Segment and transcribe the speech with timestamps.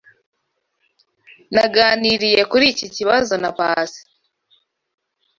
[1.53, 4.01] Naganiriye kuri iki kibazo na Pacy.